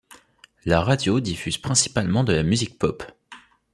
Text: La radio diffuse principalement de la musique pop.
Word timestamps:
La 0.65 0.81
radio 0.81 1.19
diffuse 1.19 1.59
principalement 1.59 2.23
de 2.23 2.33
la 2.33 2.41
musique 2.41 2.79
pop. 2.79 3.03